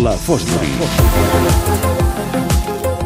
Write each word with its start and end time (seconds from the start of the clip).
La 0.00 0.12
Fosbury. 0.12 0.70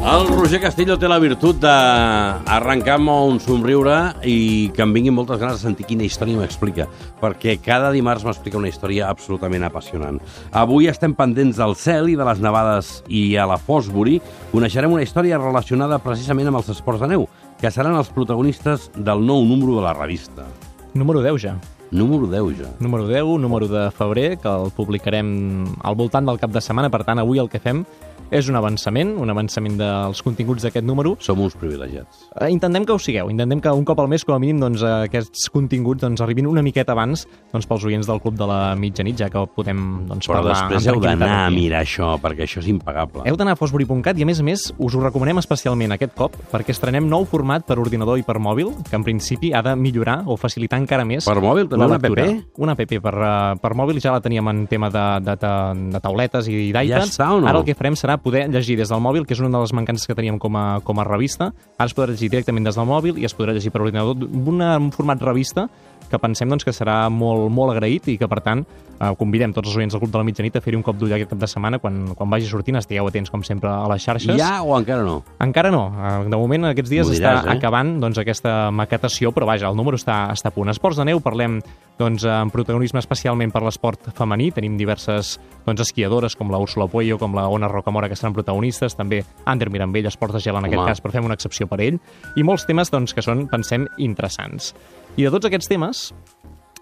El 0.07 0.29
Roger 0.29 0.61
Castillo 0.63 0.95
té 0.95 1.09
la 1.11 1.19
virtut 1.19 1.59
d'arrencar 1.59 2.95
amb 2.95 3.11
un 3.11 3.41
somriure 3.43 3.97
i 4.23 4.71
que 4.77 4.85
em 4.85 4.93
vinguin 4.95 5.17
moltes 5.17 5.41
ganes 5.43 5.59
de 5.59 5.67
sentir 5.67 5.89
quina 5.89 6.07
història 6.07 6.39
m'explica, 6.39 6.87
perquè 7.19 7.57
cada 7.59 7.91
dimarts 7.91 8.23
m'explica 8.29 8.61
una 8.61 8.71
història 8.71 9.11
absolutament 9.11 9.67
apassionant. 9.67 10.21
Avui 10.55 10.87
estem 10.87 11.17
pendents 11.19 11.59
del 11.59 11.75
cel 11.75 12.13
i 12.13 12.17
de 12.17 12.29
les 12.29 12.43
nevades 12.45 13.01
i 13.11 13.29
a 13.35 13.49
la 13.51 13.59
Fosbury 13.59 14.21
coneixerem 14.55 14.95
una 14.95 15.03
història 15.03 15.43
relacionada 15.43 15.99
precisament 15.99 16.53
amb 16.53 16.63
els 16.63 16.71
esports 16.77 17.03
de 17.03 17.11
neu, 17.17 17.27
que 17.59 17.75
seran 17.75 17.99
els 17.99 18.15
protagonistes 18.15 18.93
del 18.95 19.27
nou 19.27 19.43
número 19.43 19.81
de 19.81 19.89
la 19.89 19.97
revista. 19.99 20.47
Número 20.95 21.25
10 21.25 21.43
ja. 21.43 21.59
Número 21.91 22.27
10 22.27 22.59
ja. 22.59 22.71
Número 22.81 23.07
10, 23.07 23.39
número 23.39 23.69
de 23.69 23.91
febrer, 23.91 24.39
que 24.39 24.49
el 24.49 24.73
publicarem 24.75 25.67
al 25.83 25.95
voltant 25.95 26.27
del 26.27 26.41
cap 26.43 26.51
de 26.51 26.61
setmana. 26.61 26.91
Per 26.91 27.05
tant, 27.07 27.21
avui 27.23 27.39
el 27.39 27.51
que 27.53 27.63
fem 27.63 27.85
és 28.31 28.49
un 28.51 28.57
avançament, 28.59 29.15
un 29.23 29.31
avançament 29.31 29.77
dels 29.79 30.23
continguts 30.27 30.67
d'aquest 30.67 30.87
número. 30.87 31.17
Som 31.23 31.41
uns 31.45 31.57
privilegiats. 31.59 32.27
Eh, 32.41 32.51
Intentem 32.51 32.87
que 32.87 32.93
ho 32.93 32.99
sigueu, 32.99 33.31
intentem 33.31 33.61
que 33.61 33.73
un 33.73 33.85
cop 33.85 34.01
al 34.01 34.09
mes, 34.09 34.25
com 34.25 34.35
a 34.35 34.39
mínim, 34.43 34.59
doncs, 34.61 34.83
eh, 34.83 35.07
aquests 35.07 35.49
continguts 35.53 36.03
doncs, 36.03 36.21
arribin 36.25 36.47
una 36.47 36.63
miqueta 36.63 36.93
abans 36.93 37.27
doncs, 37.53 37.67
pels 37.67 37.85
oients 37.85 38.07
del 38.07 38.21
Club 38.21 38.37
de 38.39 38.47
la 38.49 38.75
Mitjanit, 38.75 39.17
ja 39.21 39.31
que 39.31 39.45
podem 39.55 40.07
doncs, 40.09 40.27
Però 40.27 40.41
parlar 40.41 40.57
després 40.57 40.87
amb 40.87 40.97
heu 40.97 41.03
d'anar 41.05 41.33
a 41.47 41.51
mirar 41.51 41.83
això, 41.85 42.15
perquè 42.23 42.47
això 42.47 42.61
és 42.63 42.71
impagable. 42.73 43.23
Heu 43.27 43.37
d'anar 43.37 43.57
a 43.57 43.61
fosbury.cat 43.61 44.19
i, 44.19 44.25
a 44.25 44.27
més 44.27 44.41
a 44.41 44.47
més, 44.47 44.67
us 44.77 44.97
ho 44.97 45.03
recomanem 45.03 45.39
especialment 45.43 45.93
aquest 45.97 46.15
cop 46.19 46.37
perquè 46.53 46.75
estrenem 46.75 47.09
nou 47.09 47.27
format 47.29 47.67
per 47.67 47.79
ordinador 47.83 48.19
i 48.19 48.25
per 48.27 48.39
mòbil, 48.43 48.73
que 48.89 48.97
en 48.97 49.05
principi 49.07 49.53
ha 49.53 49.63
de 49.63 49.77
millorar 49.77 50.23
o 50.27 50.37
facilitar 50.41 50.81
encara 50.81 51.05
més 51.07 51.27
Per 51.27 51.37
mòbil, 51.43 51.69
també 51.71 51.87
una 51.87 51.99
app? 51.99 52.59
Una 52.63 52.77
app 52.77 52.85
per, 52.87 53.15
uh, 53.15 53.57
per 53.61 53.73
mòbil 53.79 54.01
ja 54.03 54.15
la 54.15 54.23
teníem 54.25 54.49
en 54.53 54.67
tema 54.71 54.91
de, 54.91 55.05
de, 55.27 55.37
de, 55.43 55.53
de 55.93 56.01
tauletes 56.03 56.49
i 56.49 56.57
d'iPads. 56.73 56.91
Ja 56.91 57.03
està 57.05 57.31
o 57.35 57.41
no? 57.41 57.51
Ara 57.51 57.61
el 57.61 57.67
que 57.67 57.77
farem 57.79 57.97
serà 58.07 58.17
poder 58.23 58.47
llegir 58.53 58.77
des 58.79 58.93
del 58.93 59.03
mòbil, 59.03 59.27
que 59.27 59.35
és 59.35 59.43
una 59.43 59.51
de 59.51 59.65
les 59.65 59.73
mancances 59.75 60.07
que 60.07 60.15
teníem 60.15 60.39
com 60.39 60.55
a, 60.57 60.79
com 60.87 61.01
a 61.03 61.05
revista. 61.07 61.51
Ara 61.77 61.91
es 61.91 61.95
podrà 61.97 62.15
llegir 62.15 62.31
directament 62.31 62.69
des 62.69 62.79
del 62.79 62.87
mòbil 62.87 63.19
i 63.19 63.27
es 63.27 63.35
podrà 63.35 63.55
llegir 63.57 63.73
per 63.75 63.83
ordinador 63.83 64.23
un, 64.23 64.91
format 64.95 65.23
revista 65.23 65.67
que 66.07 66.21
pensem 66.23 66.49
doncs, 66.49 66.63
que 66.63 66.75
serà 66.77 67.09
molt, 67.11 67.51
molt 67.51 67.75
agraït 67.75 68.07
i 68.13 68.15
que, 68.21 68.29
per 68.31 68.39
tant, 68.45 68.63
eh, 69.01 69.13
convidem 69.19 69.53
tots 69.53 69.69
els 69.69 69.77
oients 69.77 69.95
del 69.95 70.01
Club 70.01 70.13
de 70.13 70.19
la 70.19 70.25
Mitjanit 70.25 70.57
a 70.57 70.63
fer-hi 70.65 70.77
un 70.79 70.85
cop 70.87 70.97
d'ull 70.99 71.13
aquest 71.17 71.31
cap 71.31 71.41
de 71.41 71.49
setmana 71.51 71.79
quan, 71.79 72.15
quan 72.15 72.31
vagi 72.31 72.49
sortint. 72.51 72.79
Estigueu 72.81 73.09
atents, 73.09 73.31
com 73.31 73.43
sempre, 73.47 73.71
a 73.71 73.87
les 73.93 74.03
xarxes. 74.05 74.37
Ja 74.41 74.63
o 74.63 74.77
encara 74.79 75.03
no? 75.07 75.23
Encara 75.41 75.71
no. 75.71 75.87
Eh, 75.97 76.15
De 76.31 76.37
moment, 76.37 76.71
aquests 76.73 76.91
dies 76.91 77.11
diràs, 77.11 77.43
està 77.43 77.53
eh? 77.53 77.57
acabant 77.59 77.97
doncs, 78.01 78.19
aquesta 78.19 78.71
maquetació, 78.71 79.33
però 79.33 79.47
vaja, 79.49 79.69
el 79.71 79.77
número 79.77 79.97
està, 79.97 80.27
està 80.33 80.53
a 80.53 80.55
punt. 80.55 80.71
Esports 80.73 80.99
de 81.01 81.07
neu, 81.09 81.21
parlem 81.25 81.61
doncs, 81.97 82.27
amb 82.29 82.53
protagonisme 82.53 83.01
especialment 83.01 83.53
per 83.55 83.63
l'esport 83.65 84.11
femení. 84.17 84.51
Tenim 84.53 84.77
diverses 84.77 85.37
doncs, 85.65 85.81
esquiadores, 85.87 86.37
com 86.37 86.51
la 86.53 86.59
Úrsula 86.61 86.89
Puello, 86.93 87.17
com 87.19 87.35
la 87.35 87.47
Ona 87.49 87.69
Rocamora, 87.73 88.11
que 88.11 88.17
seran 88.17 88.35
protagonistes. 88.37 88.97
També 88.97 89.23
Ander 89.47 89.71
Mirambell, 89.73 90.07
esports 90.11 90.37
de 90.37 90.41
gel, 90.45 90.57
en 90.61 90.69
aquest 90.69 90.83
Home. 90.83 90.91
cas, 90.91 91.03
però 91.03 91.15
fem 91.17 91.25
una 91.25 91.35
excepció 91.39 91.67
per 91.67 91.81
ell. 91.81 91.99
I 92.37 92.45
molts 92.45 92.67
temes 92.69 92.93
doncs, 92.93 93.15
que 93.17 93.25
són, 93.25 93.47
pensem, 93.49 93.89
interessants. 93.97 94.75
I 95.17 95.25
de 95.25 95.31
tots 95.33 95.49
aquests 95.49 95.71
temes, 95.71 96.11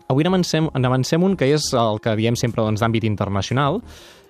Avui 0.08 0.27
n'avancem 0.27 0.69
n'avancem 0.77 1.22
un 1.24 1.36
que 1.36 1.48
és 1.55 1.70
el 1.72 2.00
que 2.05 2.12
diem 2.19 2.36
sempre 2.36 2.64
doncs, 2.64 2.83
d'àmbit 2.83 3.06
internacional 3.08 3.80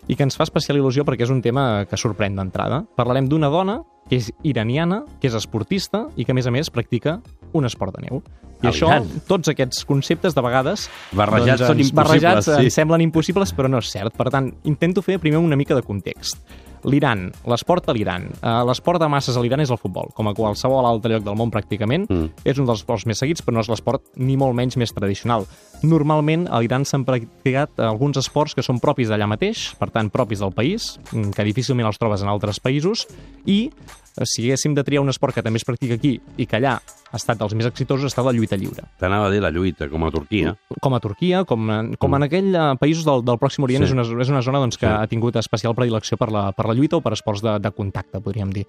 i 0.06 0.14
que 0.14 0.22
ens 0.27 0.36
fa 0.36 0.44
especial 0.47 0.78
il·lusió 0.78 1.03
perquè 1.06 1.25
és 1.27 1.33
un 1.33 1.41
tema 1.42 1.84
que 1.89 1.98
sorprèn 1.98 2.36
d'entrada. 2.36 2.84
Parlarem 2.97 3.28
d'una 3.28 3.50
dona 3.50 3.81
que 4.08 4.19
és 4.20 4.31
iraniana, 4.44 5.03
que 5.20 5.31
és 5.31 5.36
esportista 5.39 6.05
i 6.16 6.27
que, 6.27 6.34
a 6.34 6.36
més 6.36 6.47
a 6.47 6.53
més, 6.53 6.69
practica 6.70 7.19
un 7.56 7.64
esport 7.64 7.97
de 7.97 8.05
neu. 8.05 8.20
I 8.64 8.69
això, 8.70 8.91
tots 9.28 9.50
aquests 9.53 9.84
conceptes, 9.89 10.36
de 10.36 10.44
vegades... 10.44 10.86
Barrejats 11.16 11.64
són 11.66 11.81
ens- 11.81 11.91
impossibles, 11.91 12.22
Barrejats 12.22 12.50
sí. 12.53 12.70
semblen 12.72 13.05
impossibles, 13.05 13.53
però 13.56 13.69
no 13.69 13.81
és 13.81 13.91
cert. 13.92 14.14
Per 14.16 14.28
tant, 14.33 14.53
intento 14.69 15.03
fer 15.05 15.19
primer 15.20 15.41
una 15.42 15.56
mica 15.56 15.77
de 15.77 15.83
context. 15.84 16.41
L'Iran, 16.85 17.27
l'esport 17.49 17.89
a 17.89 17.95
l'Iran. 17.97 18.27
Uh, 18.41 18.63
l'esport 18.69 19.01
de 19.03 19.09
masses 19.11 19.37
a 19.37 19.43
l'Iran 19.45 19.63
és 19.65 19.73
el 19.73 19.81
futbol, 19.81 20.11
com 20.17 20.29
a 20.29 20.35
qualsevol 20.37 20.87
altre 20.89 21.15
lloc 21.15 21.25
del 21.27 21.39
món 21.39 21.53
pràcticament. 21.55 22.06
Mm. 22.11 22.45
És 22.45 22.61
un 22.61 22.69
dels 22.69 22.83
esports 22.83 23.06
més 23.09 23.21
seguits, 23.22 23.45
però 23.45 23.56
no 23.56 23.65
és 23.65 23.71
l'esport 23.72 24.05
ni 24.21 24.37
molt 24.41 24.56
menys 24.59 24.78
més 24.81 24.93
tradicional. 24.94 25.49
Normalment 25.84 26.47
a 26.49 26.61
l'Iran 26.62 26.87
s'han 26.89 27.06
practicat 27.09 27.81
alguns 27.83 28.21
esports 28.21 28.56
que 28.56 28.65
són 28.65 28.81
propis 28.83 29.11
d'allà 29.11 29.28
mateix, 29.31 29.71
per 29.81 29.91
tant 29.94 30.12
propis 30.12 30.44
del 30.44 30.55
país, 30.56 30.94
mm, 31.12 31.34
que 31.37 31.49
difícilment 31.49 31.89
els 31.89 32.00
trobes 32.00 32.23
en 32.23 32.33
altres 32.33 32.61
països, 32.61 33.06
i 33.44 33.71
eh, 33.71 34.03
si 34.22 34.44
haguéssim 34.47 34.75
de 34.76 34.84
triar 34.86 35.02
un 35.02 35.08
esport 35.10 35.34
que 35.34 35.42
també 35.42 35.58
es 35.58 35.64
practica 35.66 35.94
aquí 35.98 36.20
i 36.38 36.47
que 36.47 36.56
allà 36.60 36.76
ha 36.78 37.16
estat 37.19 37.38
dels 37.41 37.54
més 37.58 37.66
exitosos, 37.66 38.04
ha 38.04 38.12
estat 38.12 38.25
la 38.25 38.32
lluita 38.32 38.54
lliure 38.56 38.84
T'anava 39.00 39.26
a 39.26 39.30
dir 39.32 39.41
la 39.42 39.50
lluita, 39.50 39.88
com 39.91 40.04
a 40.06 40.10
Turquia. 40.14 40.54
com 40.80 40.94
a 40.94 41.00
Turquia, 41.00 41.44
com, 41.44 41.66
com 41.98 42.14
en 42.14 42.22
aquell 42.22 42.54
eh, 42.54 42.76
països 42.78 43.04
del, 43.04 43.25
del 43.26 43.38
Pròxim 43.42 43.64
Orient, 43.66 43.82
Sí. 43.84 43.91
és, 43.91 43.92
una, 43.97 44.22
és 44.22 44.28
una 44.30 44.42
zona 44.42 44.60
doncs, 44.62 44.78
que 44.78 44.86
Sí. 44.86 44.92
sí. 44.92 44.98
ha 45.02 45.06
tingut 45.10 45.36
especial 45.36 45.75
predilecció 45.75 46.16
per 46.16 46.30
la, 46.30 46.52
per 46.52 46.66
la 46.66 46.75
lluita 46.75 46.97
o 46.97 47.00
per 47.02 47.12
esports 47.16 47.42
de, 47.42 47.58
de 47.58 47.70
contacte, 47.72 48.20
podríem 48.20 48.50
dir. 48.54 48.66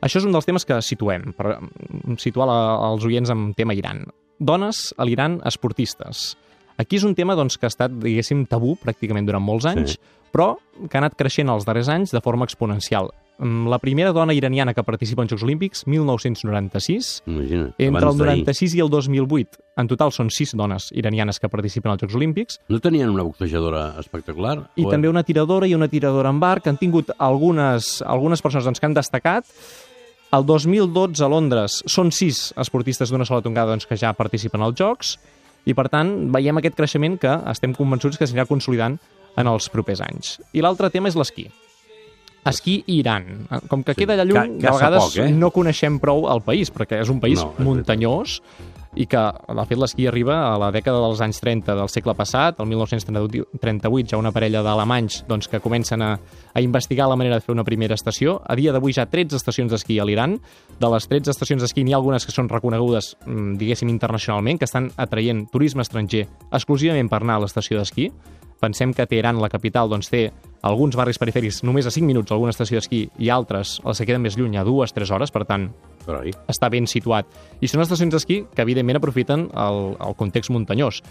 Això 0.00 0.18
és 0.22 0.24
un 0.24 0.32
dels 0.32 0.46
temes 0.46 0.64
que 0.64 0.80
situem, 0.80 1.32
per 1.36 1.58
mm, 1.60 2.16
situar 2.22 2.46
la, 2.46 2.58
els 2.92 3.04
oients 3.04 3.28
en 3.34 3.52
tema 3.58 3.74
Iran. 3.74 4.06
Dones 4.38 4.94
a 4.96 5.04
l'Iran 5.04 5.40
esportistes. 5.44 6.36
Aquí 6.78 6.96
és 6.96 7.04
un 7.04 7.14
tema 7.18 7.34
doncs, 7.34 7.56
que 7.58 7.66
ha 7.66 7.72
estat, 7.72 7.90
diguéssim, 7.90 8.46
tabú 8.46 8.76
pràcticament 8.78 9.26
durant 9.26 9.42
molts 9.42 9.66
anys, 9.66 9.96
Sí. 9.98 9.98
però 10.32 10.56
que 10.88 10.96
ha 10.96 11.00
anat 11.02 11.16
creixent 11.18 11.50
els 11.50 11.64
darrers 11.66 11.88
anys 11.88 12.12
de 12.14 12.20
forma 12.22 12.44
exponencial. 12.46 13.10
Mm, 13.38 13.68
La 13.68 13.78
primera 13.78 14.12
dona 14.12 14.34
iraniana 14.34 14.74
que 14.74 14.82
participa 14.82 15.22
en 15.22 15.28
Jocs 15.28 15.44
Olímpics, 15.44 15.86
1996, 15.86 17.22
Imagina't. 17.26 17.74
entre 17.78 17.86
el 17.86 17.96
abans 18.04 18.18
d'ahir. 18.18 18.42
96 18.44 18.74
i 18.74 18.80
el 18.80 18.90
2008, 18.90 19.58
en 19.76 19.86
total 19.88 20.10
són 20.12 20.30
sis 20.30 20.54
dones 20.58 20.88
iranianes 20.92 21.38
que 21.38 21.48
participen 21.48 21.92
als 21.92 22.02
Jocs 22.02 22.16
Olímpics, 22.18 22.60
No 22.68 22.80
tenien 22.80 23.10
una 23.10 23.22
boxejadora 23.22 23.94
espectacular? 24.00 24.70
i 24.76 24.84
O- 24.84 24.90
també 24.90 25.08
una 25.08 25.22
tiradora 25.22 25.66
i 25.68 25.74
una 25.74 25.86
tiradora 25.88 26.30
en 26.30 26.40
bar, 26.40 26.60
que 26.62 26.68
han 26.70 26.78
tingut 26.78 27.10
algunes, 27.18 28.02
algunes 28.02 28.42
persones 28.42 28.64
doncs, 28.64 28.80
que 28.80 28.86
han 28.86 28.94
destacat. 28.94 29.44
El 30.32 30.44
2012 30.44 31.24
a 31.24 31.28
Londres 31.28 31.82
són 31.86 32.10
sis 32.12 32.52
esportistes 32.56 33.08
d'una 33.10 33.24
sola 33.24 33.40
tongada 33.40 33.70
doncs, 33.70 33.86
que 33.86 33.96
ja 33.96 34.12
participen 34.12 34.60
als 34.62 34.74
Jocs, 34.76 35.18
i 35.64 35.74
per 35.74 35.88
tant 35.88 36.30
veiem 36.32 36.56
aquest 36.58 36.74
creixement 36.76 37.18
que 37.20 37.30
estem 37.50 37.72
convençuts 37.72 38.18
que 38.18 38.26
s'anirà 38.26 38.46
consolidant 38.46 38.98
en 39.36 39.46
els 39.46 39.68
propers 39.70 40.00
anys. 40.00 40.40
I 40.52 40.60
l'altre 40.60 40.90
tema 40.90 41.08
és 41.08 41.14
l'esquí. 41.16 41.48
Esquí 42.48 42.82
i 42.86 42.98
Iran. 43.00 43.46
Com 43.68 43.82
que 43.84 43.94
Sí. 43.94 44.02
queda 44.04 44.14
allà 44.14 44.24
lluny, 44.24 44.58
de 44.58 44.70
vegades 44.70 45.04
poc, 45.04 45.16
eh? 45.18 45.30
no 45.30 45.50
coneixem 45.50 45.98
prou 46.00 46.28
el 46.32 46.42
país, 46.42 46.72
perquè 46.72 47.00
és 47.02 47.08
un 47.08 47.20
país 47.20 47.42
No, 47.44 47.52
muntanyós 47.58 48.40
i 48.96 49.04
que, 49.06 49.20
de 49.20 49.64
fet, 49.68 49.78
l'esquí 49.78 50.06
arriba 50.08 50.54
a 50.54 50.58
la 50.58 50.72
dècada 50.72 50.98
dels 51.04 51.20
anys 51.20 51.38
30 51.40 51.74
del 51.76 51.88
segle 51.92 52.14
passat, 52.18 52.58
el 52.58 52.66
1938 52.66 54.08
ja 54.10 54.18
una 54.18 54.32
parella 54.32 54.62
d'alemanys 54.64 55.24
doncs, 55.28 55.46
que 55.48 55.60
comencen 55.60 56.02
a, 56.02 56.18
a 56.54 56.60
investigar 56.64 57.06
la 57.08 57.14
manera 57.16 57.36
de 57.36 57.44
fer 57.44 57.52
una 57.54 57.64
primera 57.64 57.94
estació. 57.94 58.40
A 58.44 58.56
dia 58.56 58.72
d'avui 58.72 58.92
ja 58.96 59.06
13 59.06 59.36
estacions 59.36 59.70
d'esquí 59.70 60.00
a 60.00 60.06
l'Iran. 60.08 60.38
De 60.80 60.90
les 60.90 61.06
13 61.06 61.30
estacions 61.30 61.62
d'esquí 61.62 61.84
n'hi 61.84 61.92
ha 61.94 62.00
algunes 62.00 62.26
que 62.26 62.32
són 62.32 62.48
reconegudes, 62.48 63.16
mm, 63.26 63.56
diguéssim, 63.60 63.88
internacionalment, 63.92 64.58
que 64.58 64.64
estan 64.64 64.90
atraient 64.96 65.46
turisme 65.52 65.82
estranger 65.82 66.26
exclusivament 66.50 67.08
per 67.08 67.22
anar 67.22 67.36
a 67.36 67.44
l'estació 67.46 67.78
d'esquí. 67.78 68.10
Pensem 68.60 68.92
que 68.92 69.06
Teheran, 69.06 69.38
la 69.40 69.48
capital, 69.48 69.88
doncs, 69.88 70.08
té 70.10 70.32
alguns 70.66 70.96
barris 70.98 71.18
perifèrics 71.22 71.60
només 71.62 71.86
a 71.86 71.92
5 71.94 72.04
minuts 72.06 72.32
alguna 72.34 72.50
estació 72.50 72.80
d'esquí 72.80 73.04
i 73.22 73.28
altres 73.30 73.76
els 73.86 74.00
que 74.00 74.06
queden 74.08 74.24
més 74.24 74.36
lluny 74.36 74.56
a 74.58 74.64
2-3 74.66 75.12
hores, 75.14 75.30
per 75.30 75.44
tant, 75.46 75.68
ahí. 76.08 76.32
està 76.50 76.68
ben 76.72 76.86
situat. 76.90 77.26
I 77.62 77.68
són 77.70 77.84
estacions 77.84 78.12
d'esquí 78.16 78.40
que, 78.54 78.62
evidentment, 78.64 78.98
aprofiten 78.98 79.46
el, 79.54 79.82
el 80.02 80.16
context 80.18 80.50
muntanyós. 80.50 81.02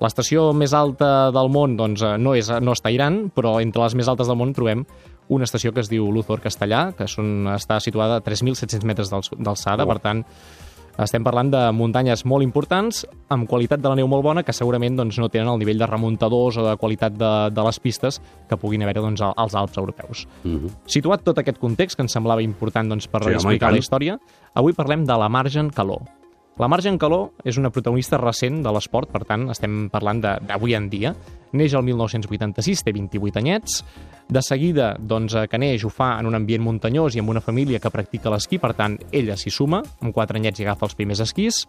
L'estació 0.00 0.48
més 0.56 0.72
alta 0.74 1.30
del 1.30 1.48
món 1.54 1.76
doncs, 1.78 2.02
eh, 2.02 2.16
no, 2.18 2.32
és, 2.34 2.48
no 2.64 2.72
està 2.74 2.88
a 2.88 2.94
Iran, 2.96 3.28
però 3.30 3.58
entre 3.62 3.84
les 3.84 3.94
més 3.94 4.08
altes 4.10 4.26
del 4.26 4.40
món 4.40 4.54
trobem 4.56 4.86
una 5.28 5.44
estació 5.46 5.70
que 5.72 5.80
es 5.84 5.88
diu 5.88 6.08
Luthor 6.12 6.40
Castellà, 6.42 6.88
que 6.96 7.06
són, 7.08 7.46
està 7.54 7.78
situada 7.80 8.18
a 8.18 8.24
3.700 8.24 8.82
metres 8.84 9.12
d'alçada, 9.12 9.84
Oh. 9.84 9.88
per 9.92 10.00
tant, 10.00 10.24
estem 11.02 11.24
parlant 11.26 11.50
de 11.50 11.60
muntanyes 11.74 12.24
molt 12.24 12.44
importants, 12.46 13.04
amb 13.34 13.48
qualitat 13.50 13.82
de 13.82 13.90
la 13.90 13.96
neu 13.98 14.06
molt 14.10 14.22
bona, 14.22 14.44
que 14.46 14.54
segurament 14.54 14.96
doncs, 14.96 15.18
no 15.18 15.28
tenen 15.28 15.50
el 15.50 15.58
nivell 15.58 15.78
de 15.78 15.88
remuntadors 15.90 16.58
o 16.60 16.66
de 16.68 16.76
qualitat 16.78 17.16
de, 17.18 17.32
de 17.50 17.64
les 17.66 17.80
pistes 17.82 18.20
que 18.48 18.56
puguin 18.60 18.84
haver 18.86 19.00
doncs, 19.00 19.22
als 19.24 19.54
Alps 19.58 19.78
europeus. 19.80 20.26
Mhm. 20.44 20.70
Situat 20.86 21.24
tot 21.26 21.38
aquest 21.38 21.58
context, 21.58 21.96
que 21.96 22.06
ens 22.06 22.12
semblava 22.14 22.42
important 22.42 22.88
doncs, 22.88 23.08
per 23.08 23.22
Sí, 23.24 23.28
home, 23.30 23.40
explicar 23.40 23.68
tant. 23.68 23.74
la 23.74 23.82
història, 23.82 24.18
avui 24.54 24.72
parlem 24.72 25.04
de 25.04 25.18
la 25.18 25.28
Margen 25.28 25.70
Caló. 25.70 26.02
La 26.54 26.68
Margen 26.70 27.00
Caló 27.02 27.32
és 27.42 27.56
una 27.58 27.72
protagonista 27.74 28.18
recent 28.20 28.60
de 28.62 28.70
l'esport, 28.70 29.10
per 29.10 29.24
tant, 29.26 29.48
estem 29.50 29.88
parlant 29.90 30.20
d'avui 30.22 30.76
en 30.78 30.86
dia. 30.92 31.10
Neix 31.58 31.74
el 31.74 31.82
1986, 31.82 32.84
té 32.86 32.94
28 32.94 33.40
anyets. 33.42 33.80
De 34.30 34.42
seguida, 34.42 34.92
doncs, 35.00 35.34
eh, 35.34 35.48
que 35.50 35.58
neix 35.58 35.82
ho 35.82 35.90
fa 35.90 36.12
en 36.20 36.30
un 36.30 36.38
ambient 36.38 36.62
muntanyós 36.62 37.16
i 37.16 37.24
amb 37.24 37.34
una 37.34 37.42
família 37.42 37.82
que 37.82 37.90
practica 37.90 38.30
l'esquí, 38.30 38.62
per 38.62 38.72
tant, 38.78 39.00
ella 39.10 39.34
s'hi 39.34 39.50
suma, 39.50 39.82
amb 40.00 40.14
4 40.14 40.38
anyets 40.38 40.62
i 40.62 40.68
agafa 40.68 40.86
els 40.86 40.94
primers 40.94 41.26
esquís 41.26 41.64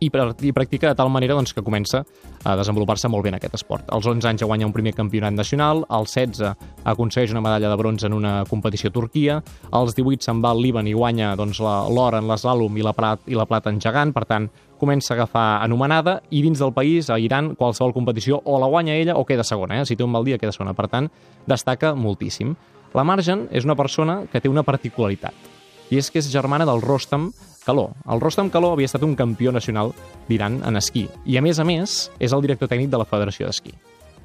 i, 0.00 0.08
i 0.08 0.52
practica 0.52 0.88
de 0.88 0.98
tal 0.98 1.10
manera 1.10 1.34
doncs, 1.34 1.52
que 1.54 1.64
comença 1.64 2.02
a 2.44 2.56
desenvolupar-se 2.58 3.08
molt 3.08 3.24
bé 3.24 3.32
en 3.32 3.38
aquest 3.38 3.56
esport. 3.58 3.86
Als 3.92 4.06
11 4.06 4.28
anys 4.28 4.42
ja 4.42 4.48
guanya 4.48 4.68
un 4.68 4.74
primer 4.74 4.92
campionat 4.94 5.34
nacional, 5.34 5.84
als 5.88 6.14
16 6.14 6.52
aconsegueix 6.84 7.32
una 7.32 7.42
medalla 7.44 7.70
de 7.70 7.78
bronze 7.80 8.06
en 8.06 8.14
una 8.16 8.44
competició 8.48 8.90
a 8.90 8.94
Turquia, 8.94 9.40
als 9.72 9.96
18 9.96 10.26
se'n 10.26 10.42
va 10.44 10.52
al 10.52 10.62
Líban 10.62 10.86
i 10.86 10.94
guanya 10.94 11.34
doncs, 11.36 11.60
l'or 11.60 12.18
en 12.18 12.28
l'eslàlom 12.28 12.76
i, 12.76 12.84
la 12.86 12.94
plat, 12.96 13.24
i 13.26 13.38
la 13.38 13.48
plata 13.48 13.72
en 13.72 13.80
gegant, 13.80 14.12
per 14.14 14.26
tant, 14.28 14.50
comença 14.78 15.14
a 15.14 15.16
agafar 15.16 15.46
anomenada 15.64 16.20
i 16.30 16.42
dins 16.44 16.60
del 16.60 16.74
país, 16.76 17.10
a 17.10 17.18
Iran, 17.18 17.54
qualsevol 17.56 17.94
competició 17.96 18.42
o 18.44 18.60
la 18.60 18.68
guanya 18.68 18.94
ella 18.94 19.16
o 19.16 19.24
queda 19.24 19.44
segona. 19.44 19.80
Eh? 19.80 19.88
Si 19.88 19.96
té 19.96 20.04
un 20.04 20.12
mal 20.12 20.24
dia, 20.24 20.38
queda 20.38 20.52
segona. 20.52 20.76
Per 20.76 20.88
tant, 20.92 21.08
destaca 21.48 21.94
moltíssim. 21.96 22.54
La 22.94 23.04
Marjan 23.04 23.48
és 23.50 23.64
una 23.64 23.76
persona 23.76 24.22
que 24.30 24.40
té 24.40 24.52
una 24.52 24.64
particularitat 24.64 25.55
i 25.90 26.00
és 26.00 26.10
que 26.10 26.20
és 26.22 26.30
germana 26.32 26.66
del 26.68 26.82
Rostam 26.82 27.30
Caló. 27.66 27.90
El 28.10 28.22
Rostam 28.22 28.50
Caló 28.50 28.72
havia 28.74 28.88
estat 28.90 29.04
un 29.06 29.16
campió 29.18 29.52
nacional 29.52 29.92
d'Iran 30.28 30.60
en 30.66 30.78
esquí 30.78 31.06
i, 31.24 31.36
a 31.36 31.42
més 31.42 31.58
a 31.58 31.66
més, 31.66 32.10
és 32.18 32.32
el 32.32 32.42
director 32.44 32.70
tècnic 32.70 32.90
de 32.92 33.00
la 33.00 33.08
Federació 33.08 33.46
d'Esquí. 33.46 33.74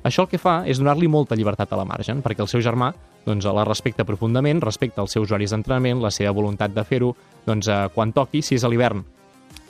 Això 0.04 0.26
el 0.26 0.32
que 0.32 0.42
fa 0.42 0.62
és 0.66 0.82
donar-li 0.82 1.10
molta 1.10 1.38
llibertat 1.38 1.74
a 1.74 1.78
la 1.78 1.86
Marjan, 1.86 2.24
perquè 2.26 2.42
el 2.42 2.50
seu 2.50 2.62
germà 2.66 2.90
doncs, 3.26 3.46
la 3.46 3.66
respecta 3.68 4.06
profundament, 4.06 4.62
respecta 4.62 5.02
els 5.04 5.14
seus 5.14 5.30
horaris 5.30 5.54
d'entrenament, 5.54 6.02
la 6.02 6.10
seva 6.14 6.34
voluntat 6.34 6.74
de 6.74 6.84
fer-ho, 6.86 7.12
doncs, 7.46 7.70
eh, 7.70 7.84
quan 7.94 8.14
toqui, 8.14 8.42
si 8.42 8.58
és 8.58 8.64
a 8.66 8.72
l'hivern, 8.72 9.04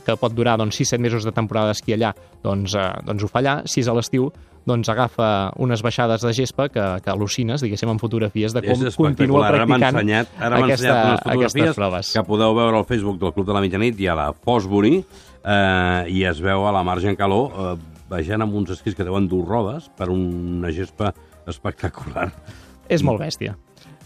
que 0.06 0.16
pot 0.20 0.34
durar 0.34 0.58
doncs, 0.60 0.80
6-7 0.80 1.02
mesos 1.02 1.28
de 1.28 1.34
temporada 1.36 1.72
d'esquí 1.72 1.96
allà, 1.96 2.14
doncs, 2.44 2.76
eh, 2.76 2.88
doncs 3.08 3.24
ho 3.24 3.30
fa 3.32 3.42
allà. 3.44 3.60
Si 3.70 3.84
és 3.84 3.90
a 3.92 3.96
l'estiu, 3.98 4.30
doncs 4.66 4.90
agafa 4.94 5.52
unes 5.62 5.82
baixades 5.82 6.22
de 6.22 6.34
gespa 6.38 6.68
que, 6.70 6.84
que 7.02 7.12
al·lucines, 7.12 7.64
diguéssim, 7.66 7.90
en 7.90 8.02
fotografies 8.02 8.54
de 8.54 8.62
com 8.66 8.86
És 8.86 8.98
continua 8.98 9.48
espectacular. 9.48 9.48
Ara 9.48 9.66
practicant 9.66 9.98
ensenyat, 9.98 10.36
ara 10.38 10.62
aquesta, 10.62 10.94
unes 10.94 11.24
fotografies 11.26 11.80
proves. 11.80 12.12
que 12.18 12.26
podeu 12.28 12.54
veure 12.58 12.82
al 12.82 12.88
Facebook 12.90 13.18
del 13.22 13.34
Club 13.38 13.50
de 13.50 13.58
la 13.58 13.64
Mitjanit 13.64 14.04
i 14.04 14.12
a 14.12 14.18
la 14.18 14.28
Fosbury 14.38 15.00
eh, 15.00 16.14
i 16.14 16.24
es 16.30 16.42
veu 16.44 16.68
a 16.68 16.76
la 16.76 16.86
marge 16.86 17.10
en 17.10 17.18
calor 17.18 17.50
eh, 17.50 17.74
baixant 18.12 18.46
amb 18.46 18.56
uns 18.60 18.76
esquís 18.78 18.98
que 18.98 19.08
deuen 19.08 19.28
dur 19.32 19.44
rodes 19.48 19.90
per 19.98 20.12
una 20.14 20.72
gespa 20.76 21.14
espectacular. 21.50 22.30
És 22.92 23.06
molt 23.08 23.24
bèstia. 23.24 23.56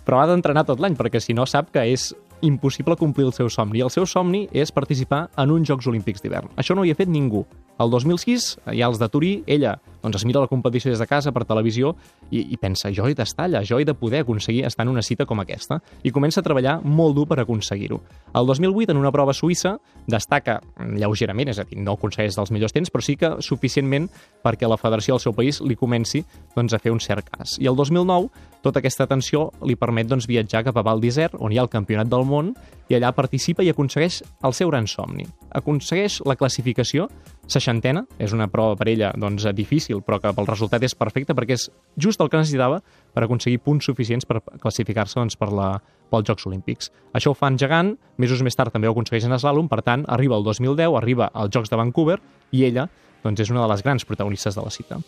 Però 0.06 0.20
ha 0.22 0.28
d'entrenar 0.30 0.64
tot 0.68 0.80
l'any, 0.80 0.94
perquè 0.96 1.20
si 1.20 1.34
no 1.34 1.48
sap 1.50 1.72
que 1.74 1.82
és 1.90 2.12
impossible 2.42 2.96
complir 2.96 3.28
el 3.28 3.34
seu 3.34 3.50
somni. 3.50 3.82
El 3.82 3.92
seu 3.94 4.06
somni 4.06 4.46
és 4.54 4.72
participar 4.72 5.28
en 5.38 5.52
uns 5.52 5.70
Jocs 5.70 5.88
Olímpics 5.88 6.24
d'hivern. 6.24 6.52
Això 6.58 6.76
no 6.76 6.82
ho 6.82 6.86
havia 6.86 6.98
fet 6.98 7.12
ningú. 7.12 7.46
El 7.80 7.92
2006, 7.92 8.46
hi 8.72 8.82
ha 8.82 8.88
els 8.88 9.00
de 9.02 9.10
Turí, 9.12 9.32
ella 9.52 9.74
doncs, 10.06 10.22
es 10.22 10.26
mira 10.26 10.40
la 10.40 10.48
competició 10.48 10.92
des 10.92 11.02
de 11.02 11.08
casa 11.10 11.34
per 11.36 11.44
televisió 11.50 11.96
i, 12.30 12.46
i 12.54 12.58
pensa, 12.62 12.92
jo 12.94 13.08
he 13.10 13.16
d'estar 13.18 13.50
allà, 13.50 13.64
jo 13.68 13.80
he 13.82 13.86
de 13.88 13.96
poder 13.98 14.22
aconseguir 14.24 14.64
estar 14.68 14.86
en 14.86 14.94
una 14.94 15.04
cita 15.04 15.26
com 15.26 15.42
aquesta. 15.42 15.82
I 16.06 16.14
comença 16.16 16.40
a 16.40 16.46
treballar 16.46 16.78
molt 16.86 17.18
dur 17.18 17.26
per 17.28 17.42
aconseguir-ho. 17.42 18.00
El 18.32 18.48
2008, 18.48 18.94
en 18.94 19.02
una 19.02 19.12
prova 19.12 19.34
suïssa, 19.36 19.76
destaca 20.08 20.62
lleugerament, 20.96 21.52
és 21.52 21.60
a 21.60 21.66
dir, 21.68 21.82
no 21.82 21.98
aconsegueix 21.98 22.38
dels 22.38 22.54
millors 22.56 22.76
temps, 22.76 22.94
però 22.94 23.04
sí 23.04 23.18
que 23.20 23.34
suficientment 23.44 24.08
perquè 24.46 24.70
la 24.70 24.80
federació 24.80 25.18
del 25.18 25.26
seu 25.26 25.36
país 25.36 25.60
li 25.66 25.76
comenci 25.76 26.24
doncs, 26.56 26.78
a 26.78 26.80
fer 26.80 26.94
un 26.96 27.04
cert 27.04 27.28
cas. 27.34 27.58
I 27.60 27.68
el 27.68 27.76
2009, 27.76 28.30
tota 28.66 28.82
aquesta 28.82 29.06
atenció 29.06 29.52
li 29.66 29.78
permet 29.78 30.10
doncs, 30.10 30.26
viatjar 30.26 30.64
cap 30.66 30.80
a 30.80 30.84
Val 30.86 31.02
d'Isère, 31.04 31.38
on 31.38 31.54
hi 31.54 31.60
ha 31.60 31.64
el 31.66 31.70
Campionat 31.70 32.10
del 32.10 32.26
Món, 32.26 32.52
i 32.90 32.98
allà 32.98 33.12
participa 33.18 33.64
i 33.66 33.70
aconsegueix 33.70 34.22
el 34.46 34.54
seu 34.58 34.72
gran 34.72 34.90
somni. 34.90 35.26
Aconsegueix 35.58 36.20
la 36.26 36.36
classificació 36.40 37.08
seixantena, 37.50 38.06
és 38.18 38.34
una 38.34 38.48
prova 38.50 38.78
per 38.80 38.90
ella 38.90 39.12
doncs, 39.22 39.46
difícil, 39.58 40.02
però 40.06 40.18
que 40.22 40.34
pel 40.34 40.50
resultat 40.50 40.84
és 40.86 40.98
perfecte 40.98 41.36
perquè 41.38 41.58
és 41.60 41.68
just 42.02 42.22
el 42.22 42.32
que 42.32 42.42
necessitava 42.42 42.82
per 43.14 43.26
aconseguir 43.26 43.62
punts 43.66 43.86
suficients 43.86 44.26
per 44.26 44.42
classificar-se 44.64 45.20
doncs, 45.22 45.38
per 45.38 45.52
la, 45.54 45.70
pels 46.10 46.26
Jocs 46.26 46.50
Olímpics. 46.50 46.92
Això 47.14 47.34
ho 47.34 47.38
fa 47.38 47.52
gegant, 47.58 47.94
mesos 48.18 48.42
més 48.46 48.58
tard 48.58 48.74
també 48.74 48.90
ho 48.90 48.96
aconsegueix 48.96 49.30
en 49.30 49.38
slalom, 49.38 49.70
per 49.70 49.84
tant, 49.86 50.06
arriba 50.10 50.38
el 50.38 50.46
2010, 50.48 50.98
arriba 50.98 51.30
als 51.34 51.54
Jocs 51.54 51.70
de 51.70 51.80
Vancouver 51.82 52.18
i 52.52 52.66
ella 52.66 52.90
doncs, 53.24 53.42
és 53.42 53.54
una 53.54 53.64
de 53.64 53.70
les 53.72 53.86
grans 53.86 54.06
protagonistes 54.06 54.58
de 54.58 54.66
la 54.66 54.74
cita. 54.74 55.00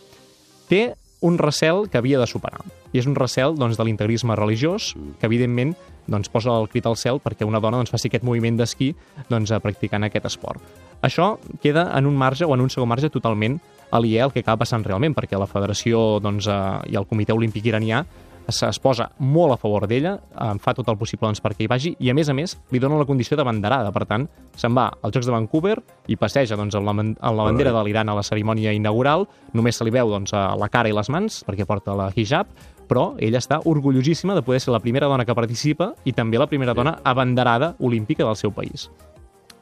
Té 0.69 0.81
un 1.21 1.37
recel 1.37 1.87
que 1.89 1.97
havia 1.97 2.19
de 2.19 2.27
superar. 2.27 2.61
I 2.93 3.01
és 3.01 3.07
un 3.09 3.15
recel 3.17 3.55
doncs, 3.57 3.77
de 3.77 3.85
l'integrisme 3.85 4.35
religiós, 4.37 4.93
que 5.19 5.25
evidentment 5.27 5.73
doncs, 6.07 6.29
posa 6.29 6.53
el 6.55 6.69
crit 6.71 6.85
al 6.87 6.97
cel 6.97 7.19
perquè 7.23 7.45
una 7.47 7.61
dona 7.63 7.79
doncs, 7.81 7.91
faci 7.91 8.11
aquest 8.11 8.25
moviment 8.25 8.57
d'esquí 8.59 8.93
doncs, 9.29 9.53
practicant 9.63 10.05
aquest 10.07 10.29
esport. 10.29 10.61
Això 11.01 11.35
queda 11.61 11.89
en 11.97 12.07
un 12.09 12.15
marge 12.17 12.45
o 12.45 12.53
en 12.55 12.63
un 12.63 12.71
segon 12.73 12.89
marge 12.89 13.11
totalment 13.13 13.59
aliè 13.91 14.21
al 14.23 14.33
que 14.33 14.41
acaba 14.43 14.63
passant 14.63 14.83
realment, 14.83 15.15
perquè 15.15 15.39
la 15.39 15.47
federació 15.47 16.19
doncs, 16.23 16.47
eh, 16.47 16.93
i 16.93 16.97
el 16.99 17.07
comitè 17.07 17.35
olímpic 17.35 17.65
iranià 17.65 18.03
es, 18.47 18.79
posa 18.79 19.09
molt 19.19 19.53
a 19.53 19.57
favor 19.59 19.87
d'ella, 19.89 20.15
eh, 20.17 20.53
fa 20.63 20.73
tot 20.77 20.87
el 20.89 20.97
possible 20.97 21.27
doncs, 21.27 21.41
perquè 21.43 21.65
hi 21.65 21.69
vagi, 21.71 21.93
i 21.99 22.09
a 22.09 22.15
més 22.17 22.29
a 22.29 22.35
més 22.37 22.55
li 22.71 22.79
dona 22.79 22.99
la 22.99 23.07
condició 23.09 23.37
de 23.37 23.45
banderada, 23.47 23.91
per 23.95 24.05
tant, 24.07 24.27
se'n 24.57 24.75
va 24.77 24.87
als 25.01 25.15
Jocs 25.15 25.27
de 25.27 25.35
Vancouver 25.35 25.75
i 26.07 26.17
passeja 26.19 26.57
doncs, 26.59 26.77
amb, 26.79 26.87
la, 26.87 26.95
amb 26.95 27.37
la 27.41 27.49
bandera 27.49 27.75
de 27.75 27.83
l'Iran 27.85 28.09
a 28.09 28.17
la 28.17 28.25
cerimònia 28.25 28.73
inaugural, 28.75 29.27
només 29.53 29.77
se 29.77 29.87
li 29.87 29.93
veu 29.93 30.09
doncs, 30.13 30.33
a 30.33 30.55
la 30.59 30.71
cara 30.71 30.89
i 30.89 30.95
les 30.95 31.11
mans, 31.13 31.43
perquè 31.47 31.67
porta 31.67 31.95
la 31.97 32.09
hijab, 32.15 32.49
però 32.87 33.09
ella 33.19 33.41
està 33.43 33.59
orgullosíssima 33.67 34.35
de 34.35 34.43
poder 34.47 34.61
ser 34.63 34.71
la 34.71 34.79
primera 34.79 35.09
dona 35.11 35.25
que 35.27 35.35
participa 35.35 35.91
i 36.07 36.13
també 36.15 36.39
la 36.39 36.47
primera 36.47 36.73
dona 36.73 36.97
abanderada 37.03 37.75
olímpica 37.83 38.23
del 38.23 38.39
seu 38.39 38.53
país. 38.55 38.87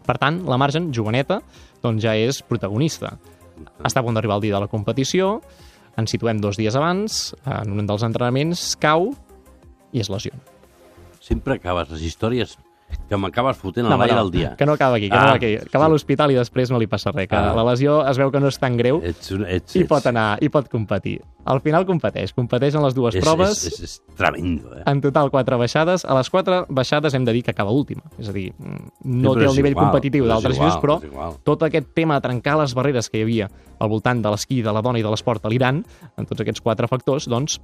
Per 0.05 0.19
tant, 0.21 0.43
la 0.45 0.59
Margen, 0.61 0.91
joveneta, 0.93 1.39
doncs 1.81 2.03
ja 2.03 2.13
és 2.13 2.43
protagonista. 2.45 3.15
Està 3.81 4.01
a 4.01 4.05
punt 4.05 4.13
d'arribar 4.13 4.37
el 4.37 4.45
dia 4.45 4.53
de 4.53 4.61
la 4.61 4.69
competició, 4.69 5.39
ens 5.99 6.11
situem 6.11 6.41
dos 6.43 6.59
dies 6.59 6.75
abans, 6.75 7.33
en 7.47 7.73
un 7.75 7.87
dels 7.87 8.03
entrenaments, 8.07 8.73
cau 8.81 9.11
i 9.95 10.03
es 10.03 10.11
lesiona. 10.11 10.41
Sempre 11.23 11.57
acabes 11.57 11.89
les 11.93 12.03
històries 12.05 12.57
que 13.09 13.17
m'acabes 13.17 13.57
fotent 13.57 13.85
No, 13.87 13.93
a 13.95 13.97
l'aire 13.97 14.15
no, 14.15 14.21
al 14.21 14.31
dia. 14.31 14.55
Que 14.57 14.65
no 14.65 14.73
acaba 14.73 14.95
aquí, 14.97 15.09
que 15.09 15.15
Ah, 15.15 15.25
no 15.27 15.33
aquí. 15.33 15.57
Que 15.57 15.77
va 15.77 15.85
a 15.85 15.87
sí. 15.87 15.91
l'hospital 15.91 16.31
i 16.31 16.35
després 16.35 16.71
no 16.71 16.79
li 16.79 16.87
passa 16.87 17.11
res, 17.11 17.27
que 17.27 17.35
Ah. 17.35 17.53
la 17.53 17.63
lesió 17.63 18.07
es 18.07 18.17
veu 18.17 18.31
que 18.31 18.39
no 18.39 18.47
és 18.47 18.57
tan 18.59 18.77
greu 18.77 18.99
Ets, 19.03 19.31
un- 19.31 19.45
ets, 19.45 19.75
i 19.75 19.79
ets, 19.81 19.89
pot 19.89 20.05
anar, 20.07 20.37
i 20.41 20.49
pot 20.49 20.67
competir. 20.69 21.21
Al 21.45 21.61
final 21.61 21.85
competeix, 21.85 22.33
competeix 22.33 22.73
en 22.75 22.81
les 22.83 22.95
dues 22.95 23.13
és, 23.15 23.23
proves, 23.23 23.65
És, 23.67 23.73
és, 23.73 23.81
és 23.83 24.01
tremendo, 24.15 24.73
eh? 24.75 24.83
en 24.87 25.01
total 25.01 25.29
quatre 25.29 25.55
baixades. 25.55 26.03
A 26.05 26.15
les 26.15 26.29
quatre 26.29 26.65
baixades 26.69 27.13
hem 27.13 27.25
de 27.25 27.33
dir 27.33 27.43
que 27.43 27.51
acaba 27.51 27.69
última. 27.71 28.01
És 28.17 28.29
a 28.29 28.33
dir, 28.33 28.51
no 29.03 29.33
però 29.33 29.39
té 29.39 29.45
el 29.45 29.55
nivell 29.55 29.71
igual, 29.73 29.85
competitiu 29.91 30.25
d'altres 30.25 30.55
igual, 30.55 30.71
llibres, 30.71 30.81
però 31.13 31.29
és 31.33 31.37
tot 31.43 31.61
aquest 31.63 31.93
tema 31.93 32.15
de 32.15 32.21
trencar 32.21 32.57
les 32.57 32.73
barreres 32.73 33.09
que 33.09 33.19
hi 33.19 33.21
havia 33.21 33.49
al 33.79 33.89
voltant 33.89 34.21
de 34.23 34.29
l'esquí, 34.29 34.61
de 34.63 34.71
la 34.73 34.81
dona 34.81 34.97
i 34.99 35.03
de 35.03 35.09
l'esport 35.09 35.45
a 35.45 35.49
l'Iran, 35.49 35.85
en 36.17 36.25
tots 36.25 36.41
aquests 36.41 36.61
quatre 36.61 36.87
factors, 36.87 37.27
doncs, 37.27 37.59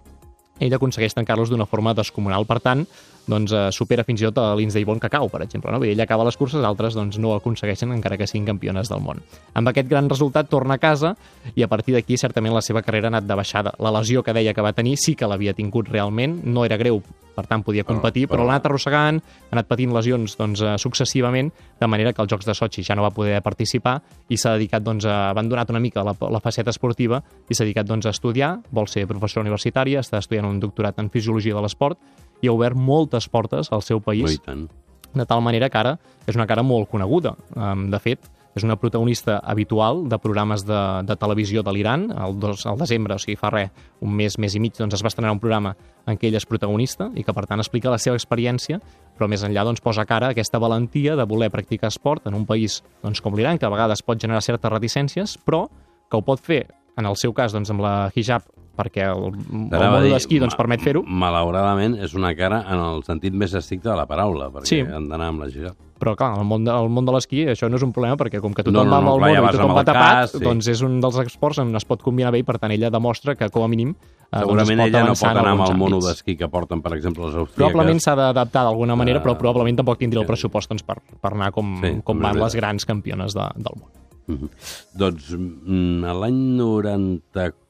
ell 0.62 0.78
aconsegueix 0.78 1.16
tancar-los 1.18 1.50
d'una 1.52 1.68
forma 1.70 1.96
descomunal. 1.98 2.46
Per 2.46 2.60
tant, 2.62 2.86
doncs, 3.28 3.52
eh, 3.54 3.70
supera 3.74 4.06
fins 4.06 4.22
i 4.22 4.28
tot 4.30 4.40
a 4.42 4.56
l'Ins 4.58 4.78
Bon 4.86 5.00
que 5.00 5.10
cau, 5.10 5.30
per 5.30 5.44
exemple. 5.44 5.72
No? 5.72 5.80
Dir, 5.80 5.92
ella 5.94 6.04
acaba 6.04 6.26
les 6.26 6.38
curses, 6.38 6.64
altres 6.64 6.96
doncs, 6.98 7.18
no 7.18 7.32
ho 7.32 7.36
aconsegueixen 7.36 7.92
encara 7.92 8.18
que 8.18 8.28
siguin 8.28 8.46
campiones 8.46 8.90
del 8.90 9.02
món. 9.02 9.22
Amb 9.54 9.68
aquest 9.70 9.90
gran 9.90 10.10
resultat 10.10 10.50
torna 10.50 10.76
a 10.76 10.82
casa 10.82 11.16
i 11.56 11.64
a 11.64 11.68
partir 11.68 11.94
d'aquí 11.96 12.18
certament 12.18 12.54
la 12.54 12.62
seva 12.62 12.82
carrera 12.82 13.10
ha 13.10 13.14
anat 13.16 13.28
de 13.28 13.36
baixada. 13.36 13.74
La 13.80 13.92
lesió 13.92 14.24
que 14.24 14.34
deia 14.34 14.54
que 14.54 14.62
va 14.62 14.74
tenir 14.74 14.98
sí 14.98 15.16
que 15.16 15.28
l'havia 15.28 15.54
tingut 15.54 15.90
realment, 15.90 16.42
no 16.46 16.66
era 16.66 16.78
greu, 16.78 17.02
per 17.36 17.48
tant 17.48 17.64
podia 17.64 17.84
competir, 17.84 18.28
però- 18.28 18.38
però 18.38 18.46
l'ha 18.46 18.54
anat 18.56 18.66
arrossegant, 18.66 19.22
ha 19.22 19.52
anat 19.56 19.68
patint 19.68 19.94
lesions 19.94 20.38
doncs, 20.38 20.62
eh, 20.62 20.78
successivament, 20.78 21.52
de 21.80 21.88
manera 21.88 22.14
que 22.14 22.22
als 22.22 22.30
Jocs 22.32 22.46
de 22.46 22.54
Sochi 22.54 22.84
ja 22.84 22.96
no 22.96 23.02
va 23.04 23.12
poder 23.12 23.42
participar 23.42 24.02
i 24.30 24.38
s'ha 24.38 24.54
dedicat, 24.54 24.84
doncs, 24.84 25.06
a 25.06 25.30
abandonat 25.30 25.70
una 25.70 25.80
mica 25.80 26.04
la, 26.04 26.16
la 26.30 26.40
faceta 26.40 26.70
esportiva 26.70 27.22
i 27.50 27.54
s'ha 27.54 27.64
dedicat 27.64 27.86
doncs, 27.88 28.06
a 28.06 28.10
estudiar, 28.10 28.60
vol 28.72 28.88
ser 28.88 29.08
professora 29.08 29.44
universitària, 29.48 30.00
està 30.00 30.18
estudiant 30.20 30.46
un 30.46 30.60
doctorat 30.60 31.00
en 31.00 31.10
Fisiologia 31.10 31.56
de 31.56 31.62
l'Esport 31.62 31.98
i 32.42 32.48
ha 32.48 32.52
obert 32.52 32.76
moltes 32.76 33.28
portes 33.30 33.72
al 33.72 33.82
seu 33.82 33.98
No, 33.98 34.02
país 34.04 34.40
tant. 34.42 34.68
de 35.14 35.26
tal 35.26 35.42
manera 35.42 35.70
que 35.70 35.78
ara 35.78 36.00
és 36.26 36.36
una 36.36 36.48
cara 36.48 36.64
molt 36.64 36.90
coneguda. 36.90 37.36
De 37.56 38.00
fet, 38.00 38.20
és 38.56 38.66
una 38.68 38.76
protagonista 38.76 39.38
habitual 39.40 40.04
de 40.10 40.18
programes 40.20 40.66
de, 40.68 40.80
de 41.08 41.16
televisió 41.16 41.64
de 41.64 41.74
l'Iran. 41.74 42.10
El, 42.12 42.38
dos, 42.40 42.66
el 42.68 42.80
desembre, 42.80 43.16
o 43.16 43.22
sigui, 43.22 43.38
fa 43.40 43.52
res, 43.54 43.72
un 44.04 44.14
mes, 44.16 44.38
mes 44.42 44.56
i 44.56 44.62
mig, 44.64 44.76
doncs 44.78 44.98
es 44.98 45.04
va 45.04 45.12
estrenar 45.12 45.34
un 45.36 45.40
programa 45.40 45.74
en 46.10 46.18
què 46.20 46.28
ella 46.30 46.42
és 46.42 46.48
protagonista 46.50 47.10
i 47.16 47.24
que, 47.24 47.36
per 47.36 47.46
tant, 47.48 47.62
explica 47.64 47.94
la 47.94 48.00
seva 48.02 48.20
experiència, 48.20 48.82
però 49.18 49.30
més 49.32 49.46
enllà 49.48 49.64
doncs, 49.68 49.84
posa 49.84 50.06
cara 50.10 50.30
a 50.32 50.36
aquesta 50.36 50.60
valentia 50.60 51.16
de 51.16 51.28
voler 51.30 51.52
practicar 51.54 51.92
esport 51.94 52.28
en 52.28 52.36
un 52.36 52.46
país 52.50 52.82
doncs, 53.04 53.22
com 53.24 53.38
l'Iran, 53.38 53.62
que 53.62 53.70
a 53.70 53.74
vegades 53.74 54.04
pot 54.04 54.20
generar 54.20 54.44
certes 54.44 54.74
reticències, 54.74 55.38
però 55.46 55.68
que 56.10 56.20
ho 56.20 56.26
pot 56.26 56.42
fer, 56.44 56.66
en 57.00 57.08
el 57.08 57.16
seu 57.16 57.32
cas, 57.34 57.56
doncs, 57.56 57.72
amb 57.72 57.86
la 57.86 57.96
hijab, 58.16 58.44
perquè 58.78 59.06
el, 59.12 59.28
el 59.28 59.34
món 59.70 59.70
dir, 60.02 60.08
de 60.08 60.14
l'esquí 60.16 60.40
doncs, 60.42 60.56
permet 60.58 60.82
fer-ho, 60.82 61.04
Malauradament, 61.06 61.96
és 62.02 62.14
una 62.18 62.34
cara 62.36 62.64
en 62.72 62.80
el 62.80 63.04
sentit 63.08 63.34
més 63.34 63.54
estricte 63.54 63.90
de 63.90 63.96
la 64.00 64.06
paraula, 64.10 64.50
perquè 64.52 64.68
Sí. 64.72 64.80
han 64.82 65.08
d'anar 65.10 65.28
amb 65.34 65.44
la 65.44 65.50
gira. 65.50 65.74
Però, 66.02 66.16
clar, 66.18 66.32
el 66.40 66.46
món, 66.50 66.64
de, 66.66 66.72
el 66.74 66.90
món 66.90 67.06
de 67.06 67.12
l'esquí 67.14 67.44
això 67.46 67.68
no 67.70 67.78
és 67.78 67.84
un 67.86 67.92
problema 67.94 68.18
perquè 68.18 68.40
com 68.42 68.56
que 68.58 68.64
tothom 68.66 68.74
No, 68.74 68.84
no, 68.86 68.92
va 68.92 68.98
amb 68.98 69.10
el 69.12 69.20
clar, 69.20 69.30
ja 69.36 69.42
i 69.44 69.52
tothom 69.54 69.76
va 69.78 69.84
tapat, 69.86 70.16
cas, 70.16 70.32
sí. 70.32 70.40
doncs 70.42 70.68
és 70.74 70.82
un 70.82 70.96
dels 71.00 71.20
esports 71.22 71.60
on 71.62 71.76
es 71.78 71.86
pot 71.86 72.02
combinar 72.02 72.32
bé 72.34 72.40
i 72.42 72.44
per 72.48 72.58
tant 72.58 72.72
ella 72.74 72.90
demostra 72.90 73.36
que 73.38 73.50
com 73.54 73.62
a 73.62 73.68
mínim 73.70 73.92
eh, 73.94 74.40
Segurament 74.40 74.80
doncs 74.82 74.88
es 74.88 74.90
pot 74.90 74.96
ella 74.96 75.04
no 75.06 75.14
pot 75.14 75.30
anar 75.30 75.52
amb 75.52 75.62
el 75.68 75.78
mono 75.78 76.00
d'esquí 76.02 76.36
que 76.40 76.48
porten, 76.50 76.82
per 76.82 76.96
exemple, 76.98 77.28
les 77.28 77.36
austríaques. 77.36 77.56
Probablement 77.60 78.02
s'ha 78.02 78.16
d'adaptar 78.18 78.64
d'alguna 78.66 78.96
manera, 78.98 79.20
Ah, 79.20 79.24
però 79.28 79.38
probablement 79.38 79.78
tampoc 79.78 80.00
tindria 80.00 80.22
el 80.24 80.26
pressupost 80.28 80.72
doncs, 80.74 80.82
per, 80.82 80.98
per 81.22 81.34
anar 81.36 81.52
com, 81.54 81.76
Sí, 81.84 81.94
com 82.04 82.20
van 82.20 82.40
les 82.40 82.56
grans 82.56 82.84
campiones 82.90 83.36
de, 83.38 83.46
del 83.62 83.78
món. 83.78 83.92
Mhm. 84.26 84.50
Doncs 84.98 85.30
mm, 85.38 86.04
a 86.06 86.14
l'any 86.18 86.42
94, 86.58 87.61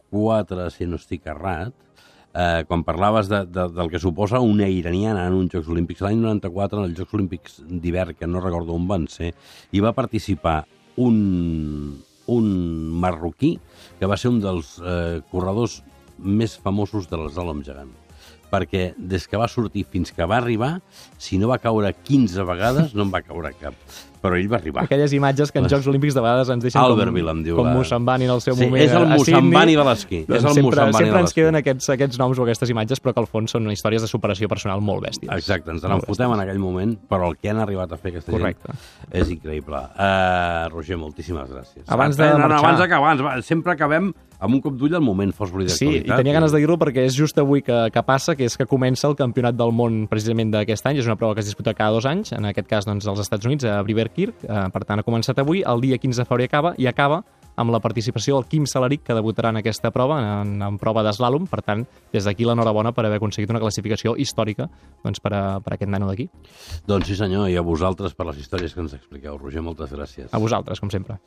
si 0.75 0.85
no 0.85 0.99
estic 0.99 1.25
errat, 1.31 1.73
eh, 2.33 2.63
quan 2.67 2.83
parlaves 2.83 3.29
de, 3.31 3.45
de, 3.45 3.67
del 3.69 3.89
que 3.89 3.99
suposa 3.99 4.39
una 4.39 4.67
iraniana 4.69 5.25
en 5.27 5.33
uns 5.33 5.51
Jocs 5.53 5.69
Olímpics, 5.71 6.03
l'any 6.05 6.19
94, 6.21 6.79
en 6.79 6.89
els 6.89 6.99
Jocs 6.99 7.15
Olímpics 7.17 7.61
d'hivern, 7.67 8.15
que 8.19 8.27
no 8.27 8.43
recordo 8.43 8.75
on 8.75 8.87
van 8.87 9.07
ser, 9.11 9.33
hi 9.71 9.83
va 9.83 9.95
participar 9.97 10.65
un, 11.01 12.01
un 12.27 12.51
marroquí 13.01 13.57
que 13.99 14.09
va 14.09 14.17
ser 14.17 14.31
un 14.33 14.41
dels 14.43 14.77
eh, 14.83 15.21
corredors 15.31 15.81
més 16.19 16.57
famosos 16.59 17.09
de 17.09 17.17
l'eslàlom 17.17 17.63
gegant 17.65 17.91
perquè 18.51 18.91
des 18.99 19.23
que 19.31 19.39
va 19.39 19.47
sortir 19.47 19.85
fins 19.87 20.09
que 20.11 20.25
va 20.27 20.35
arribar, 20.41 20.81
si 21.15 21.37
no 21.39 21.47
va 21.47 21.61
caure 21.63 21.93
15 21.95 22.43
vegades, 22.43 22.91
no 22.91 23.05
en 23.05 23.13
va 23.13 23.21
caure 23.23 23.53
cap. 23.55 23.77
Però 24.21 24.37
ell 24.37 24.47
va 24.51 24.57
arribar. 24.57 24.83
Aquelles 24.83 25.11
imatges 25.13 25.51
que 25.51 25.59
en 25.59 25.67
Jocs 25.67 25.87
Olímpics 25.87 26.13
de 26.13 26.21
vegades 26.21 26.49
ens 26.49 26.63
deixen 26.63 26.81
Albertville, 26.81 27.27
com, 27.27 27.37
em 27.37 27.43
diu 27.43 27.55
com 27.57 27.65
la- 27.65 27.73
Mossambani 27.73 28.25
en 28.25 28.31
el 28.31 28.41
seu 28.41 28.55
Sí, 28.55 28.63
moment 28.65 28.83
és 28.83 28.91
el. 28.93 29.07
Mossambani 29.07 29.75
de 29.75 29.83
l'esquí, 29.83 30.19
és 30.21 30.27
Doncs 30.27 30.43
el 30.45 30.53
sempre, 30.53 30.61
Mossambani 30.69 30.91
de 30.91 30.97
sempre 31.05 31.19
ens 31.21 31.33
queden 31.33 31.55
aquests, 31.55 31.89
aquests 31.89 32.19
noms 32.19 32.39
o 32.39 32.43
aquestes 32.43 32.69
imatges, 32.69 33.01
però 33.01 33.13
que 33.13 33.19
al 33.19 33.27
fons 33.27 33.51
són 33.51 33.69
històries 33.71 34.01
de 34.01 34.07
superació 34.07 34.47
personal 34.47 34.79
molt 34.81 35.03
bèsties. 35.07 35.31
Exacte, 35.33 35.71
ens 35.71 35.83
n'enfotem 35.83 36.31
en 36.33 36.39
aquell 36.39 36.59
moment, 36.59 36.95
però 37.09 37.29
el 37.31 37.37
que 37.37 37.49
han 37.49 37.57
arribat 37.59 37.91
a 37.91 37.97
fer 37.97 38.11
aquesta 38.11 38.31
Correcte. 38.31 38.71
gent 38.71 39.21
és 39.23 39.29
increïble. 39.31 39.77
Uh, 39.97 40.69
Roger, 40.71 40.97
moltíssimes 40.97 41.49
gràcies. 41.49 41.83
Abans 41.87 42.15
de 42.17 42.23
Ah, 42.23 42.33
no, 42.33 42.37
no, 42.39 42.47
marxar. 42.47 42.65
abans 42.65 42.79
d'acabar, 42.79 43.11
abans, 43.11 43.21
va, 43.25 43.41
sempre 43.41 43.71
acabem 43.73 44.13
amb 44.39 44.55
un 44.55 44.61
cop 44.61 44.73
d'ull 44.73 44.95
al 44.95 45.01
moment 45.01 45.31
Sí, 45.31 45.37
d'actualitat. 45.37 46.07
i 46.07 46.15
tenia 46.17 46.33
ganes 46.33 46.51
de 46.51 46.57
dir-lo 46.57 46.77
perquè 46.77 47.05
és 47.05 47.13
just 47.15 47.37
avui 47.37 47.61
que, 47.61 47.89
que 47.93 48.03
passa, 48.03 48.35
que 48.35 48.43
és 48.45 48.57
que 48.57 48.65
comença 48.65 49.07
el 49.07 49.15
campionat 49.15 49.55
del 49.55 49.71
món 49.71 50.07
precisament 50.09 50.51
d'aquest 50.51 50.85
any. 50.87 50.97
És 50.97 51.05
una 51.05 51.15
prova 51.15 51.35
que 51.35 51.41
es 51.41 51.45
disputa 51.45 51.73
cada 51.75 51.91
dos 51.91 52.05
anys, 52.05 52.31
en 52.31 52.45
aquest 52.45 52.67
cas 52.67 52.85
doncs, 52.85 53.05
als 53.07 53.19
Estats 53.19 53.45
Units, 53.45 53.65
a 53.65 53.83
Briverkirk. 54.11 54.43
Eh, 54.43 54.69
per 54.71 54.85
tant, 54.85 54.99
ha 54.99 55.03
començat 55.03 55.37
avui, 55.39 55.63
el 55.65 55.81
dia 55.81 55.97
15 55.97 56.21
de 56.21 56.25
febrer 56.25 56.49
acaba, 56.49 56.73
i 56.77 56.87
acaba 56.87 57.23
amb 57.57 57.71
la 57.71 57.81
participació 57.83 58.37
del 58.37 58.47
Quim 58.47 58.65
Salaric, 58.65 59.03
que 59.03 59.13
debutarà 59.13 59.49
en 59.49 59.59
aquesta 59.59 59.91
prova, 59.91 60.41
en, 60.41 60.61
en 60.61 60.77
prova 60.79 61.03
d'eslàlom. 61.03 61.47
Per 61.51 61.61
tant, 61.61 61.83
des 62.13 62.25
d'aquí 62.25 62.45
l'enhorabona 62.47 62.93
per 62.95 63.05
haver 63.05 63.19
aconseguit 63.19 63.51
una 63.51 63.59
classificació 63.59 64.15
històrica 64.17 64.69
doncs, 65.03 65.19
per, 65.19 65.33
a, 65.35 65.43
per 65.59 65.73
a 65.73 65.75
aquest 65.75 65.91
nano 65.91 66.07
d'aquí. 66.09 66.29
Doncs 66.87 67.11
sí 67.11 67.19
senyor, 67.19 67.49
i 67.51 67.57
a 67.59 67.65
vosaltres 67.65 68.15
per 68.15 68.29
les 68.31 68.39
històries 68.41 68.73
que 68.73 68.81
ens 68.81 68.95
expliqueu. 68.97 69.37
Roger, 69.37 69.61
moltes 69.61 69.91
gràcies. 69.91 70.31
A 70.31 70.39
vosaltres, 70.41 70.79
com 70.79 70.89
sempre. 70.89 71.19